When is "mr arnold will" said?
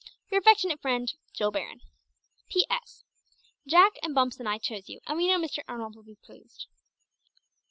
5.39-6.01